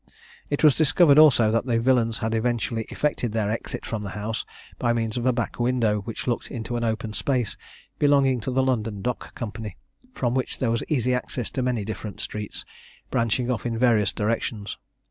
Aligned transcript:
It 0.49 0.63
was 0.63 0.73
discovered, 0.73 1.19
also, 1.19 1.51
that 1.51 1.67
the 1.67 1.79
villains 1.79 2.17
had 2.17 2.33
eventually 2.33 2.87
effected 2.89 3.33
their 3.33 3.51
exit 3.51 3.85
from 3.85 4.01
the 4.01 4.09
house 4.17 4.47
by 4.79 4.93
means 4.93 5.15
of 5.15 5.27
a 5.27 5.31
back 5.31 5.59
window 5.59 6.01
which 6.01 6.25
looked 6.25 6.49
into 6.49 6.75
an 6.75 6.83
open 6.83 7.13
space 7.13 7.55
belonging 7.99 8.39
to 8.39 8.49
the 8.49 8.63
London 8.63 9.03
Dock 9.03 9.35
Company, 9.35 9.77
from 10.11 10.33
which 10.33 10.57
there 10.57 10.71
was 10.71 10.83
easy 10.87 11.13
access 11.13 11.51
to 11.51 11.61
many 11.61 11.85
different 11.85 12.19
streets 12.19 12.65
branching 13.11 13.51
off 13.51 13.63
in 13.63 13.77
various 13.77 14.11
directions. 14.11 14.79